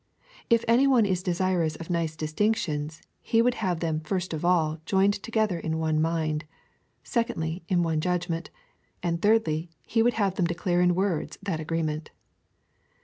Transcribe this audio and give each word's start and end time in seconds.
If 0.49 0.65
any 0.67 0.87
one 0.87 1.05
is 1.05 1.21
desirous 1.21 1.75
of 1.75 1.91
nice 1.91 2.15
distinctions— 2.15 3.03
he 3.21 3.43
w^ould 3.43 3.53
have 3.53 3.81
them 3.81 3.99
first 3.99 4.33
of 4.33 4.43
all 4.43 4.79
joined 4.87 5.21
together 5.21 5.59
in 5.59 5.77
one 5.77 6.01
mind; 6.01 6.43
secondly, 7.03 7.61
in 7.69 7.83
one 7.83 8.01
judgment; 8.01 8.49
and, 9.03 9.21
thirdly, 9.21 9.69
he 9.83 10.01
would 10.01 10.13
have 10.15 10.37
them 10.37 10.47
declare 10.47 10.81
in 10.81 10.95
words 10.95 11.37
that 11.43 11.59
agreement. 11.59 12.09